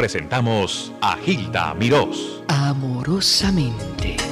[0.00, 2.42] presentamos a Gilda Mirós.
[2.48, 4.29] Amorosamente.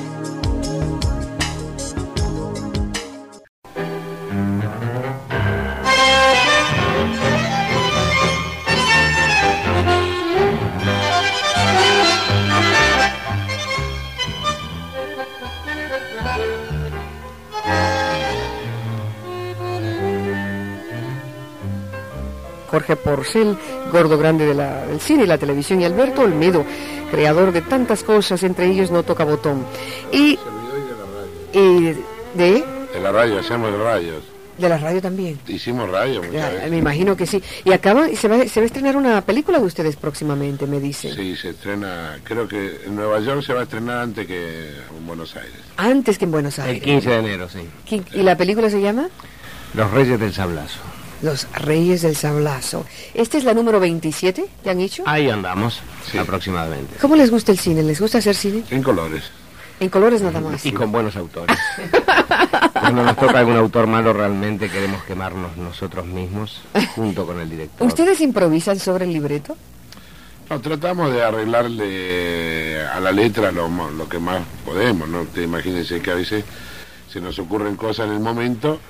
[22.68, 23.56] Jorge Porcel,
[23.92, 26.64] gordo grande de la- del cine y la televisión, y Alberto Olmedo,
[27.10, 29.64] creador de tantas cosas, entre ellos No Toca Botón.
[30.12, 30.38] Y,
[31.52, 31.82] y
[32.34, 34.22] de, De la radio, hacemos radios.
[34.58, 35.38] de la radio también.
[35.46, 36.70] Hicimos radio muchas Ya, veces.
[36.70, 37.40] me imagino que sí.
[37.64, 41.14] Y acaba, se va, se va a estrenar una película de ustedes próximamente, me dicen.
[41.14, 45.06] Sí, se estrena, creo que en Nueva York se va a estrenar antes que en
[45.06, 45.54] Buenos Aires.
[45.76, 46.82] Antes que en Buenos El Aires.
[46.82, 47.60] 15 de enero, sí.
[47.88, 49.08] ¿Qui- ¿Y la película se llama?
[49.74, 50.80] Los Reyes del Sablazo.
[51.22, 52.84] Los Reyes del Sablazo.
[53.14, 55.02] ¿Esta es la número 27 que han hecho?
[55.06, 56.16] Ahí andamos, Sí.
[56.18, 56.96] aproximadamente.
[57.00, 57.82] ¿Cómo les gusta el cine?
[57.82, 58.62] ¿Les gusta hacer cine?
[58.70, 59.24] En colores.
[59.80, 60.64] En colores nada más.
[60.66, 61.56] Y con buenos autores.
[62.72, 66.62] Cuando nos toca algún autor malo, realmente queremos quemarnos nosotros mismos,
[66.94, 67.86] junto con el director.
[67.86, 69.56] ¿Ustedes improvisan sobre el libreto?
[70.50, 75.22] No, tratamos de arreglarle a la letra lo, mo- lo que más podemos, ¿no?
[75.22, 76.44] Usted imagínense que a veces
[77.12, 78.80] se nos ocurren cosas en el momento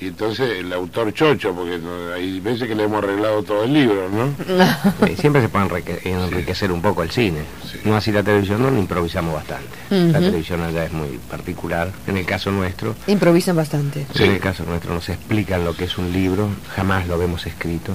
[0.00, 1.78] y entonces el autor chocho, porque
[2.14, 4.34] hay veces que le hemos arreglado todo el libro, ¿no?
[5.06, 7.40] Eh, siempre se puede enrique- enriquecer un poco el cine.
[7.70, 7.78] Sí.
[7.84, 9.68] No así la televisión, no improvisamos bastante.
[9.90, 11.90] La televisión allá es muy particular.
[12.06, 14.06] En el caso nuestro, Improvisan bastante.
[14.14, 14.24] Sí.
[14.24, 17.92] en el caso nuestro nos explican lo que es un libro, jamás lo vemos escrito.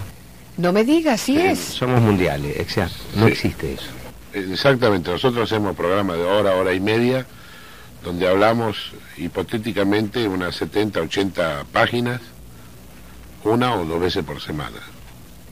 [0.57, 1.59] No me digas, sí es.
[1.59, 2.95] Somos mundiales, exacto.
[3.15, 3.31] No Sí.
[3.31, 3.87] existe eso.
[4.33, 7.25] Exactamente, nosotros hacemos programas de hora, hora y media,
[8.05, 12.21] donde hablamos hipotéticamente unas 70, 80 páginas,
[13.43, 14.77] una o dos veces por semana,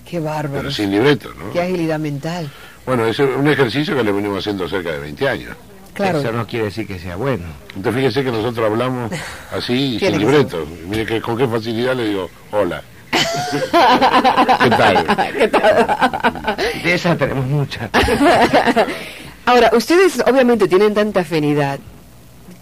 [0.08, 0.62] Qué bárbaro.
[0.62, 1.52] pero sin libreto, ¿no?
[1.52, 2.50] Qué agilidad mental.
[2.86, 5.58] Bueno, es un ejercicio que le venimos haciendo cerca de 20 años.
[5.94, 6.20] Claro.
[6.20, 7.46] Eso no quiere decir que sea bueno.
[7.76, 9.12] Entonces fíjese que nosotros hablamos
[9.52, 10.66] así y sin que libreto.
[10.88, 12.84] Mire que con qué facilidad le digo, hola.
[13.12, 15.34] ¿Qué tal?
[15.38, 16.56] ¿Qué tal?
[16.84, 17.90] De esas tenemos muchas.
[19.46, 21.80] Ahora, ustedes obviamente tienen tanta afinidad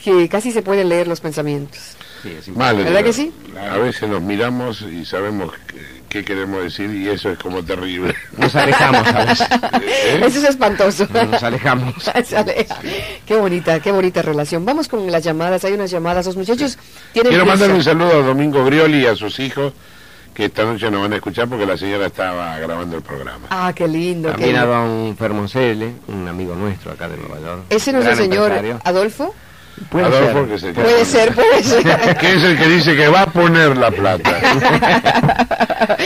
[0.04, 1.80] que casi se pueden leer los pensamientos.
[2.24, 3.32] Sí, es ¿Verdad que sí?
[3.58, 8.14] A veces nos miramos y sabemos qué, qué queremos decir y eso es como terrible.
[8.38, 9.48] Nos alejamos a veces.
[9.82, 10.22] ¿Eh?
[10.26, 11.08] Eso es espantoso.
[11.12, 11.96] Nos alejamos.
[12.26, 12.78] Se aleja.
[13.26, 14.66] Qué bonita, qué bonita relación.
[14.66, 15.64] Vamos con las llamadas.
[15.66, 16.26] Hay unas llamadas.
[16.28, 16.78] Los muchachos
[17.12, 17.46] tienen Quiero prisa.
[17.46, 19.74] mandarle un saludo a Domingo Grioli y a sus hijos
[20.36, 23.48] que esta noche nos van a escuchar porque la señora estaba grabando el programa.
[23.50, 24.30] Ah, qué lindo.
[24.30, 24.78] qué También a lindo.
[24.78, 27.64] don Fermoselle, un amigo nuestro acá de Nueva York.
[27.70, 28.80] ¿Ese no es el señor empresario.
[28.84, 29.34] Adolfo?
[29.90, 30.74] Puede Adolfo, ser.
[30.74, 32.18] que que- Puede ser, puede ser.
[32.18, 34.32] que es el que dice que va a poner la plata.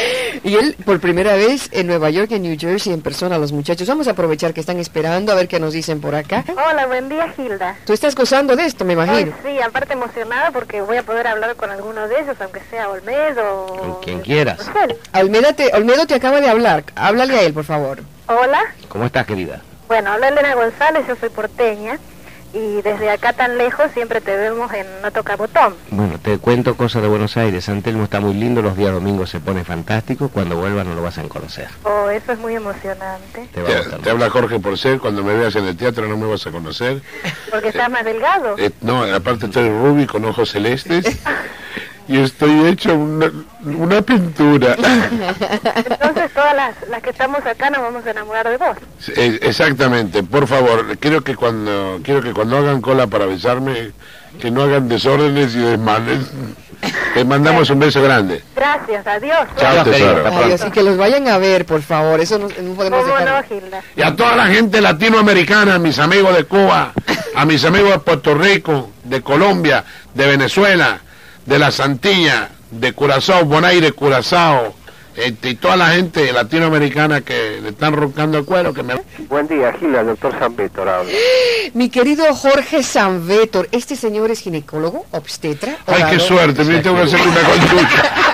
[0.43, 3.51] y él, por primera vez en Nueva York y en New Jersey, en persona, los
[3.51, 3.87] muchachos.
[3.87, 6.43] Vamos a aprovechar que están esperando a ver qué nos dicen por acá.
[6.49, 7.75] Hola, buen día, Gilda.
[7.85, 9.33] Tú estás gozando de esto, me Ay, imagino.
[9.45, 13.65] sí, aparte emocionada porque voy a poder hablar con alguno de ellos, aunque sea Olmedo
[13.65, 13.77] o...
[13.77, 14.59] Con quien quieras.
[15.13, 16.83] Olmedo te, Olmedo te acaba de hablar.
[16.95, 17.99] Háblale a él, por favor.
[18.27, 18.59] Hola,
[18.89, 19.61] ¿Cómo estás, querida?
[19.87, 21.99] bueno, habla Elena González, yo soy porteña
[22.55, 25.75] y desde acá tan lejos siempre te vemos en No Toca Botón.
[25.89, 27.67] Bueno, te cuento cosas de Buenos Aires.
[27.67, 30.29] Antelmo está muy lindo, los días domingos se pone fantástico.
[30.29, 31.67] Cuando vuelvas no lo vas a conocer.
[31.83, 33.99] Oh, eso es muy emocionante, Te va a Te, gustar.
[33.99, 37.01] te habla Jorge Porcel, cuando me veas en el teatro no me vas a conocer.
[37.51, 38.55] porque estás más delgado.
[38.57, 41.05] Eh, no, aparte estoy rubio con ojos celestes
[42.07, 43.31] y estoy hecho una,
[43.63, 44.75] una pintura.
[44.75, 48.77] Entonces todas las, las que estamos acá nos vamos a enamorar de vos.
[49.15, 53.91] Eh, Exactamente, por favor, quiero que cuando quiero que cuando hagan cola para besarme,
[54.39, 56.19] que no hagan desórdenes y desmanes.
[57.15, 58.43] Te mandamos un beso grande.
[58.55, 59.47] Gracias, adiós.
[59.57, 60.27] Chao, tesoro.
[60.27, 62.19] Adiós, y que los vayan a ver, por favor.
[62.19, 63.45] Eso no, no podemos ¿Cómo no, dejar.
[63.45, 63.81] Gilda?
[63.95, 66.91] Y a toda la gente latinoamericana, a mis amigos de Cuba,
[67.33, 69.83] a mis amigos de Puerto Rico, de Colombia,
[70.13, 70.99] de Venezuela,
[71.45, 74.75] de las Antillas, de Curazao, Bonaire, Curazao,
[75.15, 78.95] este, y toda la gente latinoamericana que le están roncando el cuero, que me...
[79.29, 81.11] Buen día, Gila, doctor San Víctor habla.
[81.73, 85.77] Mi querido Jorge Sanvétor, ¿este señor es ginecólogo, obstetra?
[85.87, 88.25] Ay, qué suerte, me tengo que hacer una consulta.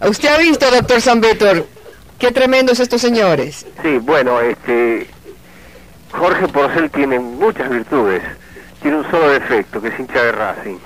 [0.08, 1.66] ¿Usted ha visto, doctor Sanvétor?
[2.18, 3.66] Qué tremendos estos señores.
[3.82, 5.06] Sí, bueno, este.
[6.12, 8.22] Jorge Porcel tiene muchas virtudes.
[8.86, 10.76] Tiene un solo defecto, que es hincha de Racing.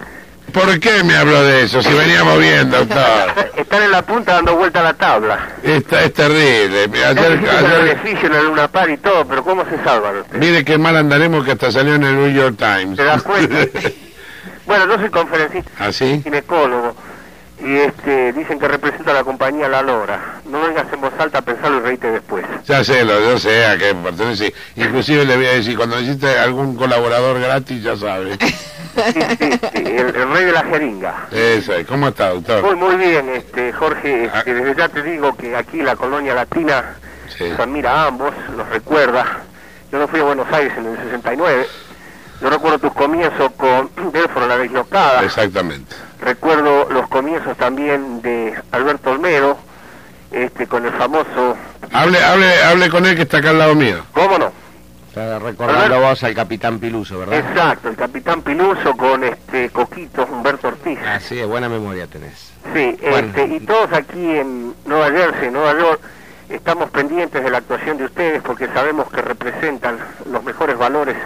[0.54, 1.82] ¿Por qué me habló de eso?
[1.82, 2.98] Si veníamos bien, doctor.
[3.58, 5.38] Están en la punta dando vuelta a la tabla.
[5.62, 6.88] Esta es terrible.
[6.94, 10.40] Ya Ayer, el ayer- beneficio en Luna Par y todo, pero ¿cómo se salvan ustedes?
[10.40, 12.96] mire qué mal andaremos que hasta salió en el New York Times.
[12.96, 13.54] ¿Se das cuenta?
[14.64, 16.22] bueno, yo soy conferencista, ¿Ah, sí?
[16.24, 16.94] ginecólogo.
[17.62, 20.39] Y este, dicen que representa a la compañía La Lora.
[20.50, 22.44] No vengas en voz alta a pensarlo y reíte después.
[22.66, 24.52] Ya sé, lo, yo sé a qué pertenece.
[24.76, 28.36] Inclusive le voy a decir, cuando necesite algún colaborador gratis, ya sabe.
[28.40, 28.48] Sí,
[29.38, 31.26] sí, sí, el, el rey de la jeringa.
[31.30, 31.86] Eso, es.
[31.86, 32.76] ¿cómo está, Muy, doctor?
[32.76, 34.30] muy bien, este, Jorge.
[34.32, 34.38] Ah.
[34.38, 36.96] este, desde ya te digo que aquí la colonia latina
[37.38, 37.44] Sí.
[37.48, 39.24] nos admira a ambos, los recuerda.
[39.92, 41.66] Yo no fui a Buenos Aires en el 69.
[42.42, 45.22] Yo recuerdo tus comienzos con Delforo la Deslocada.
[45.24, 45.94] Exactamente.
[46.20, 49.58] Recuerdo los comienzos también de Alberto Olmedo,
[50.32, 51.56] este, con el famoso...
[51.92, 54.04] Hable, hable, hable con él que está acá al lado mío.
[54.12, 54.52] ¿Cómo no?
[55.08, 57.38] Está recordando vos al capitán Piluso, ¿verdad?
[57.40, 60.98] Exacto, el capitán Piluso con este Coquito Humberto Ortiz.
[61.04, 62.52] Así de buena memoria tenés.
[62.72, 63.16] Sí, Bueno.
[63.28, 66.00] este, y todos aquí en Nueva Jersey, Nueva York,
[66.48, 69.98] estamos pendientes de la actuación de ustedes porque sabemos que representan
[70.30, 71.16] los mejores valores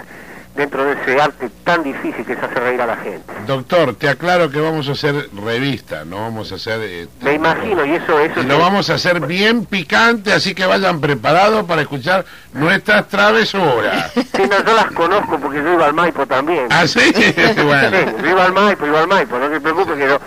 [0.54, 3.32] dentro de ese arte tan difícil que es hacer reír a la gente.
[3.46, 6.80] Doctor, te aclaro que vamos a hacer revista, no vamos a hacer...
[6.82, 10.64] eh, Me imagino, y eso, eso Y lo vamos a hacer bien picante, así que
[10.64, 14.12] vayan preparados para escuchar nuestras travesuras.
[14.14, 16.66] Sí, no, yo las conozco porque yo iba al Maipo también.
[16.70, 17.00] ¿Ah, sí?
[17.14, 17.96] Sí, bueno.
[18.22, 20.18] yo iba al Maipo, iba al Maipo, no te preocupes que yo...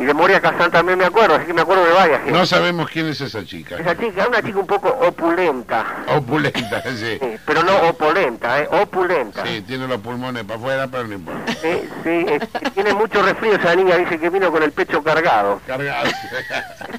[0.00, 2.38] Y de Moria Casán también me acuerdo, así que me acuerdo de varias gente.
[2.38, 3.76] No sabemos quién es esa chica.
[3.76, 5.84] Esa chica, una chica un poco opulenta,
[6.16, 7.18] Opulenta, sí.
[7.20, 8.68] sí, pero no opulenta, ¿eh?
[8.82, 9.44] Opulenta.
[9.46, 11.52] Sí, tiene los pulmones para afuera, pero no importa.
[11.52, 15.60] Sí, sí, es- tiene mucho resfrío esa niña, dice que vino con el pecho cargado.
[15.66, 16.10] Cargado.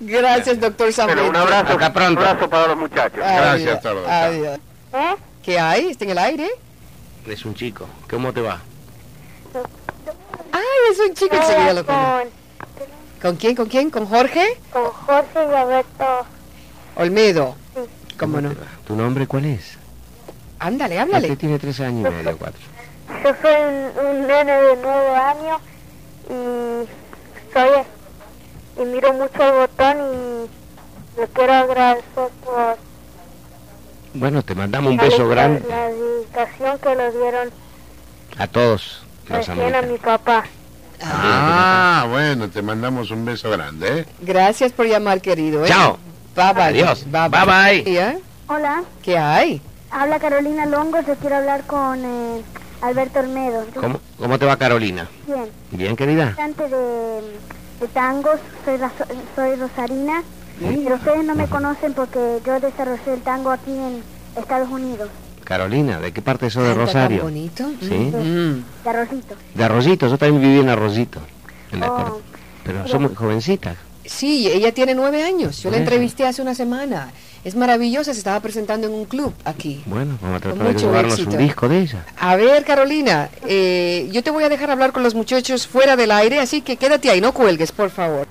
[0.00, 1.16] Gracias, doctor Samuel.
[1.18, 2.20] Pero un abrazo, Hasta pronto.
[2.20, 3.18] un abrazo para los muchachos.
[3.18, 4.08] Gracias, Tordo.
[4.08, 4.58] Adiós.
[4.92, 5.14] ¿Eh?
[5.42, 5.88] ¿Qué hay?
[5.88, 6.48] ¿Está en el aire?
[7.26, 7.86] Es un chico.
[8.08, 8.60] ¿Cómo te va?
[10.90, 12.10] Es un chico enseguida lo conozco.
[12.18, 12.28] con,
[13.22, 13.54] ¿Con quién?
[13.56, 13.90] ¿Con quién?
[13.90, 14.58] ¿Con Jorge?
[14.72, 16.26] con Jorge y Alberto.
[16.96, 17.54] Olmedo.
[18.18, 18.50] ¿Cómo no?
[18.86, 19.78] ¿Tu nombre cuál es?
[20.58, 21.36] Ándale, Este háblale.
[21.36, 22.60] tiene tres años y medio, cuatro.
[23.24, 25.60] Yo soy un, un nene de nueve años
[26.28, 27.68] y soy
[28.78, 32.76] y miro mucho el botón y le quiero agradecer por
[34.14, 37.50] Bueno, te mandamos un beso grande la dedicación que le dieron
[38.38, 40.44] a todos los a mi americanos.
[41.02, 44.06] Ah, bueno, te mandamos un beso grande, ¿eh?
[44.20, 45.64] Gracias por llamar, querido.
[45.64, 45.68] ¿eh?
[45.68, 45.98] Chao.
[46.36, 46.62] Bye bye.
[46.64, 47.04] Adiós.
[47.10, 47.44] Bye Bye,
[47.84, 47.92] bye.
[47.92, 48.18] ¿Y, eh?
[48.48, 49.60] Hola, ¿Qué hay?
[49.90, 52.42] habla Carolina Longo, yo quiero hablar con eh,
[52.82, 53.64] Alberto Olmedo.
[53.74, 55.08] ¿Cómo, ¿Cómo te va Carolina?
[55.26, 56.26] Bien, Bien, querida.
[56.36, 57.20] cantante de,
[57.80, 60.22] de tangos, soy, Razo- soy Rosarina,
[60.60, 64.02] pero ustedes no me conocen porque yo desarrollé el tango aquí en
[64.36, 65.08] Estados Unidos,
[65.54, 67.22] Carolina, ¿de qué parte sos de tan Rosario?
[67.24, 67.68] bonito.
[67.80, 67.92] Sí.
[67.92, 68.62] Mm.
[68.84, 69.34] de Arrocito.
[69.52, 71.18] De Arroyito, yo también viví en Arroyito.
[71.72, 72.20] En la Oh.
[72.62, 73.74] Pero sos muy jovencita.
[74.04, 75.60] Sí, ella tiene nueve años.
[75.60, 77.10] Yo la entrevisté hace una semana.
[77.44, 79.82] Es maravillosa, se estaba presentando en un club aquí.
[79.86, 81.30] Bueno, vamos a tratar de éxito.
[81.30, 82.06] un disco de ella.
[82.20, 86.12] A ver, Carolina, eh, yo te voy a dejar hablar con los muchachos fuera del
[86.12, 88.28] aire, así que quédate ahí, no cuelgues, por favor.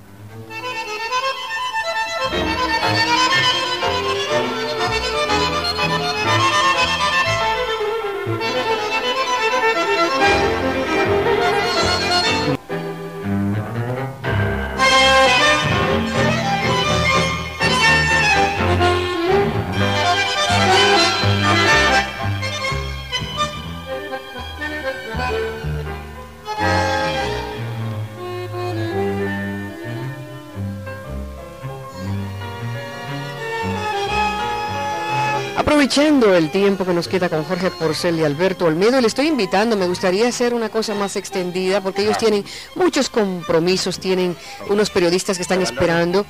[35.80, 39.78] Aprovechando el tiempo que nos queda con Jorge Porcel y Alberto Olmedo, le estoy invitando,
[39.78, 42.44] me gustaría hacer una cosa más extendida porque ellos tienen
[42.74, 44.36] muchos compromisos, tienen
[44.68, 46.26] unos periodistas que están esperando.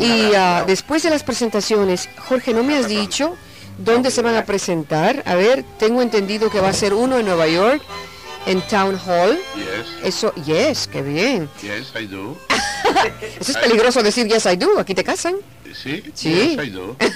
[0.00, 3.36] Y ah, después de las presentaciones, Jorge, ¿no me has dicho
[3.76, 5.22] dónde se van a presentar?
[5.26, 7.82] A ver, tengo entendido que va a ser uno en Nueva York,
[8.46, 9.38] en Town Hall.
[9.54, 11.50] Yes, Eso, yes, qué bien.
[11.60, 12.38] yes, I do.
[13.38, 15.34] Eso es peligroso decir yes I do, aquí te casan.
[15.74, 16.02] ¿Sí?
[16.14, 16.30] Sí.
[16.56, 16.96] Yes, I do.
[16.98, 17.10] Qué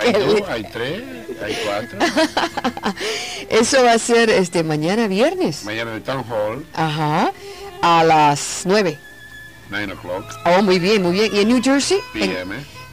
[0.00, 1.02] Hay dos, hay tres,
[1.42, 1.98] hay cuatro.
[3.50, 5.64] Eso va a ser este mañana viernes.
[5.64, 7.32] Mañana en el Town Hall, Ajá.
[7.82, 8.98] A las 9.
[9.70, 11.34] 9 o'clock, Oh, muy bien, muy bien.
[11.34, 11.98] ¿Y en New Jersey?
[12.14, 12.30] En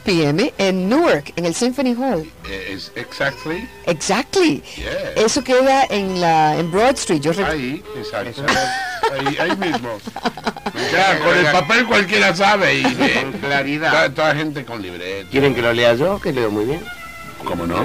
[0.04, 0.52] p.m.
[0.58, 2.30] En Newark, en el Symphony Hall.
[2.48, 4.62] Eh, Es exactly, Exactly.
[4.76, 5.12] yeah.
[5.24, 7.20] Eso queda en la en Broad Street.
[7.20, 8.42] Yo Ahí, exacto.
[9.12, 9.98] Ahí, ahí mismo.
[10.90, 13.90] Ya, con el papel cualquiera sabe y eh, Con claridad.
[13.90, 15.28] Toda, toda gente con libreta.
[15.30, 16.18] ¿Quieren que lo lea yo?
[16.20, 16.82] Que leo muy bien.
[17.44, 17.84] ¿Cómo no?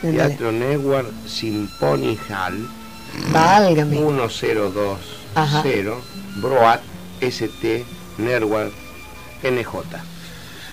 [0.00, 2.66] Teatro Network Symphony Hall
[3.30, 3.96] Válgame.
[4.00, 4.96] 1020
[5.34, 5.62] Ajá.
[6.36, 6.80] Broad
[7.20, 7.84] ST
[8.18, 8.72] Network
[9.42, 9.66] NJ.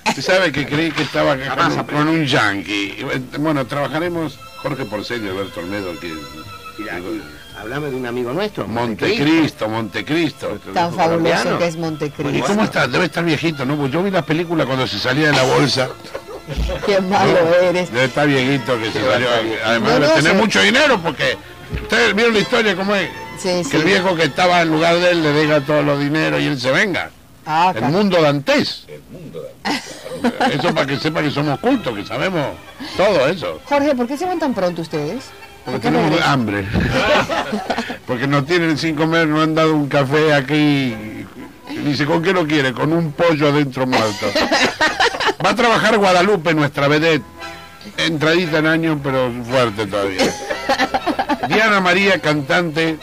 [0.10, 3.06] Usted sabe que creí que estaba con, un- con un yankee.
[3.40, 6.14] Bueno, trabajaremos Jorge Porcel y Alberto Olmedo, que
[7.60, 8.68] Hablame de un amigo nuestro.
[8.68, 10.60] Montecristo, Montecristo.
[10.74, 12.38] Tan fabuloso que es Montecristo.
[12.38, 12.88] ¿Y cómo está?
[12.88, 13.88] Debe estar viejito, ¿no?
[13.88, 15.90] Yo vi la película cuando se salía de la bolsa.
[16.86, 17.92] Qué malo eres.
[17.92, 19.28] Debe estar viejito que se salió.
[19.66, 21.36] Además No, debe no, tener se- mucho dinero porque...
[21.82, 23.10] Ustedes vieron la historia cómo es.
[23.40, 23.76] Sí, Que sí.
[23.78, 26.60] el viejo que estaba en lugar de él le deja todos los dineros y él
[26.60, 27.10] se venga.
[27.50, 28.86] Ah, El ca- mundo dantés.
[30.52, 32.46] Eso para que sepa que somos cultos, que sabemos
[32.98, 33.60] todo eso.
[33.66, 35.24] Jorge, ¿por qué se van tan pronto ustedes?
[35.64, 36.66] Porque ¿Por qué tenemos hambre.
[38.08, 40.96] Porque no tienen sin comer, no han dado un café aquí.
[41.86, 42.74] Dice, ¿con qué lo quiere?
[42.74, 44.28] Con un pollo adentro muerto.
[45.46, 47.24] Va a trabajar Guadalupe, nuestra vedette.
[47.98, 50.34] Entradita en años, pero fuerte todavía.
[51.48, 52.98] Diana María, cantante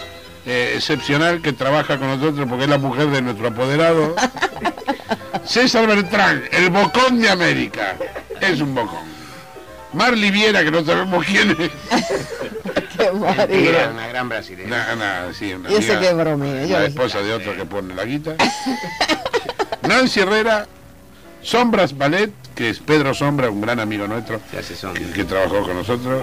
[0.46, 4.14] eh, excepcional que trabaja con nosotros porque es la mujer de nuestro apoderado.
[5.44, 7.96] César Bertrán, el bocón de América.
[8.40, 9.14] Es un bocón.
[9.92, 11.56] Marley Viera, que no sabemos quién es.
[12.96, 13.90] Qué Era marido.
[13.92, 14.68] una gran brasileña.
[14.68, 14.94] Nah,
[15.26, 17.94] nah, sí, una Yo sé amiga, que es yo La esposa de otro que pone
[17.94, 18.34] la guita.
[19.82, 20.66] Nancy Herrera,
[21.42, 24.94] Sombras Ballet, que es Pedro Sombra, un gran amigo nuestro, Ya se son.
[24.94, 26.22] que, que trabajó con nosotros,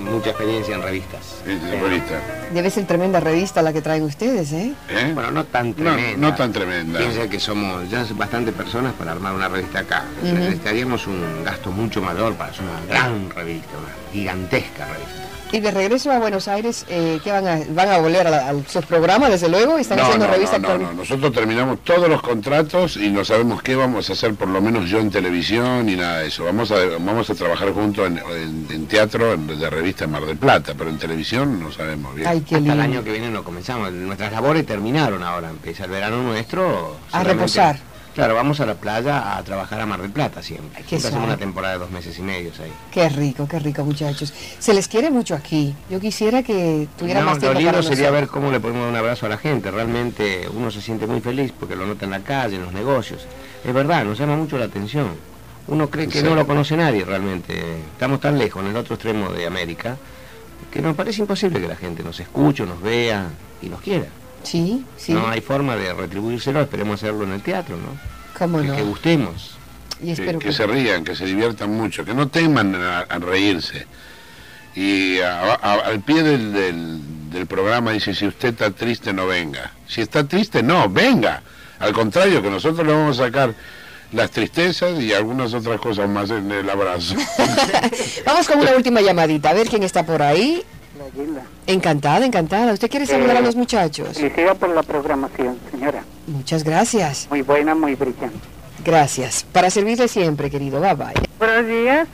[0.00, 1.20] Mucha experiencia en revistas.
[1.46, 2.20] es futbolista.
[2.52, 4.72] Debe ser tremenda revista la que traen ustedes, ¿eh?
[4.88, 5.10] ¿Eh?
[5.14, 6.16] Bueno, no tan No, tremenda.
[6.28, 6.98] no tan tremenda.
[6.98, 10.04] Piensa que somos ya bastante personas para armar una revista acá.
[10.22, 15.26] Necesitaríamos un gasto mucho mayor para hacer una gran revista, una gigantesca revista.
[15.52, 18.50] Y de regreso a Buenos Aires, eh, ¿qué van a, van a volver a, la-
[18.50, 19.78] a sus programas, desde luego?
[19.78, 20.92] ¿Están No, haciendo no, revista no, no.
[20.92, 24.88] Nosotros terminamos todos los contratos y no sabemos qué vamos a hacer, por lo menos
[24.88, 26.44] yo en televisión y nada de eso.
[26.44, 30.24] Vamos a, vamos a trabajar juntos en, en- en teatro, en, de revista en Mar
[30.24, 32.28] del Plata, pero en televisión no sabemos bien.
[32.28, 32.82] Ay, qué Hasta el lindo.
[32.82, 33.90] año que viene no comenzamos.
[33.90, 35.50] Nuestras labores terminaron ahora.
[35.50, 36.96] Empieza el verano nuestro.
[37.10, 37.76] A reposar.
[38.20, 40.82] Claro, vamos a la playa a trabajar a Mar del Plata siempre.
[40.88, 42.70] Qué hacemos una temporada de dos meses y medio ahí.
[42.92, 44.32] Qué rico, qué rico, muchachos.
[44.58, 45.74] Se les quiere mucho aquí.
[45.88, 48.82] Yo quisiera que tuviera No, más lo tiempo lindo para sería ver cómo le podemos
[48.82, 49.70] dar un abrazo a la gente.
[49.70, 53.26] Realmente uno se siente muy feliz porque lo nota en la calle, en los negocios.
[53.64, 55.08] Es verdad, nos llama mucho la atención.
[55.68, 56.24] Uno cree que Sí.
[56.24, 57.58] no lo conoce nadie realmente.
[57.92, 59.96] Estamos tan lejos, en el otro extremo de América,
[60.70, 63.28] que nos parece imposible que la gente nos escuche, nos vea
[63.62, 64.06] y nos quiera.
[64.42, 67.98] Sí, sí, No hay forma de retribuírselo, esperemos hacerlo en el teatro, ¿no?
[68.38, 68.76] cómo Que, no.
[68.76, 69.56] que gustemos.
[70.00, 70.52] Y que, espero que que...
[70.54, 73.86] se rían, que se diviertan mucho, que no teman a, a reírse.
[74.74, 79.26] Y a- a- al pie del, del- del programa dice, si usted está triste, no
[79.26, 79.72] venga.
[79.86, 81.42] Si está triste, no, venga.
[81.78, 83.54] Al contrario, que nosotros le vamos a sacar
[84.12, 87.14] las tristezas y algunas otras cosas más en el abrazo.
[88.26, 90.62] Vamos con una última llamadita, a ver quién está por ahí.
[91.66, 92.72] Encantada, encantada.
[92.72, 94.16] ¿Usted quiere saludar a los muchachos?
[94.16, 96.04] Felicidad por la programación, señora.
[96.26, 97.26] Muchas gracias.
[97.30, 98.38] Muy buena, muy brillante.
[98.84, 99.44] Gracias.
[99.52, 100.80] Para servirle siempre, querido.
[100.80, 101.14] Bye bye.
[101.38, 102.08] Buenos días.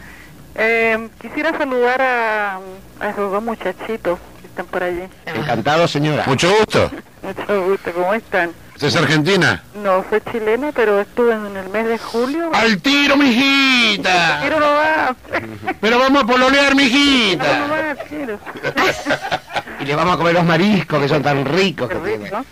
[0.57, 2.57] Eh, quisiera saludar a,
[3.00, 5.02] a esos dos muchachitos que están por allí.
[5.26, 6.25] Encantado, señora.
[6.26, 6.90] Mucho gusto.
[7.23, 8.52] Mucho gusto, ¿cómo están?
[8.76, 9.62] ¿Usted es argentina?
[9.83, 12.50] No soy chilena, pero estuve en el mes de julio.
[12.52, 14.40] ¡Al tiro, mijita!
[14.42, 15.16] Quiero no va.
[15.80, 17.66] Pero vamos a pololear, No, no mijita.
[17.68, 18.38] va, quiero.
[19.80, 21.88] Y le vamos a comer los mariscos que son tan ricos.
[21.88, 22.45] Qué que rico.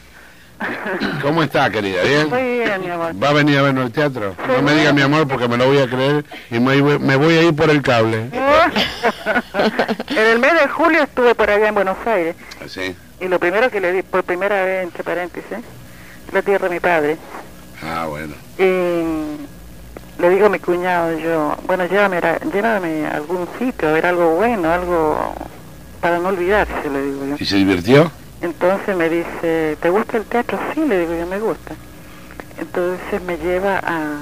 [1.20, 2.02] ¿Cómo está, querida?
[2.02, 2.28] ¿Bien?
[2.30, 3.12] Muy bien, mi amor.
[3.22, 4.34] ¿Va a venir a vernos al teatro?
[4.48, 7.34] No me diga mi amor porque me lo voy a creer y me, me voy
[7.36, 8.30] a ir por el cable.
[10.08, 12.34] en el mes de julio estuve por allá en Buenos Aires.
[12.66, 12.96] ¿Sí?
[13.20, 15.58] Y lo primero que le di, por primera vez, entre paréntesis,
[16.32, 17.16] la tierra de mi padre.
[17.82, 18.34] Ah, bueno.
[18.58, 23.92] Y le digo a mi cuñado, yo, bueno, llévame, a- llévame a algún sitio, a
[23.92, 25.34] ver algo bueno, algo
[26.00, 27.36] para no olvidarse, le digo yo.
[27.38, 28.10] ¿Y se divirtió?
[28.40, 30.58] Entonces me dice, ¿te gusta el teatro?
[30.74, 31.74] Sí, le digo yo, me gusta.
[32.58, 34.18] Entonces me lleva a,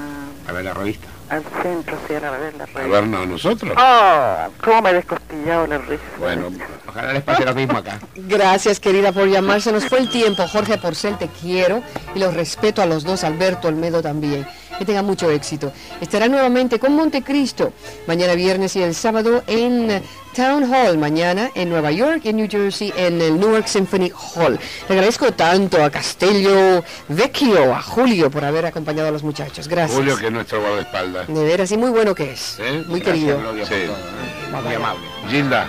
[0.49, 1.09] A ver la revista.
[1.33, 2.89] Al centro, sí, a la- a ver la A revista.
[2.89, 3.73] vernos a nosotros.
[3.79, 4.37] ¡Oh!
[4.63, 6.03] ¿Cómo me he descostillado la risa?
[6.19, 6.51] Bueno,
[6.89, 7.99] Ojalá les pase lo mismo acá.
[8.17, 9.63] Gracias, querida, por llamar.
[9.63, 10.47] Se nos fue el tiempo.
[10.47, 11.83] Jorge Porcel, te quiero
[12.15, 13.25] y los respeto a los dos.
[13.25, 14.47] Alberto Olmedo también.
[14.79, 15.73] Que tenga mucho éxito.
[16.01, 17.73] Estará nuevamente con Montecristo
[18.07, 20.03] mañana viernes y el sábado en
[20.35, 20.99] Town Hall.
[20.99, 24.59] Mañana en Nueva York y en New Jersey en el Newark Symphony Hall.
[24.89, 29.69] Le agradezco tanto a Castello Vecchio, a Julio por haber acompañado a los muchachos.
[29.69, 29.97] Gracias.
[29.99, 31.29] Julio que es nuestro guardaespaldas.
[31.29, 32.59] De veras, y muy bueno que es.
[32.59, 32.83] ¿Eh?
[32.89, 33.39] Muy Gracias, querido.
[33.41, 33.75] Gloria, Sí.
[33.87, 34.63] por todo, ¿eh?
[34.65, 35.07] Muy amable.
[35.29, 35.69] Gilda.